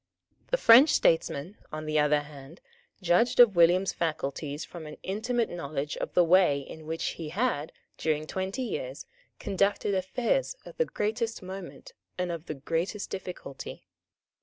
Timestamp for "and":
12.17-12.31